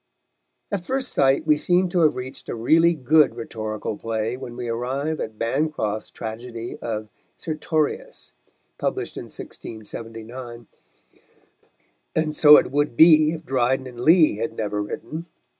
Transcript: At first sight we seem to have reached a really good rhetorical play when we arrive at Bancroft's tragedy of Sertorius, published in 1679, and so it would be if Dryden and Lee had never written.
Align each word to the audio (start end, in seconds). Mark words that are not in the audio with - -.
At 0.71 0.83
first 0.83 1.13
sight 1.13 1.45
we 1.45 1.57
seem 1.57 1.87
to 1.89 1.99
have 1.99 2.15
reached 2.15 2.49
a 2.49 2.55
really 2.55 2.95
good 2.95 3.35
rhetorical 3.35 3.97
play 3.97 4.35
when 4.35 4.55
we 4.55 4.67
arrive 4.67 5.19
at 5.19 5.37
Bancroft's 5.37 6.09
tragedy 6.09 6.75
of 6.81 7.07
Sertorius, 7.35 8.31
published 8.79 9.15
in 9.15 9.25
1679, 9.25 10.65
and 12.15 12.35
so 12.35 12.57
it 12.57 12.71
would 12.71 12.97
be 12.97 13.33
if 13.33 13.45
Dryden 13.45 13.85
and 13.85 13.99
Lee 14.01 14.37
had 14.37 14.53
never 14.57 14.81
written. 14.81 15.27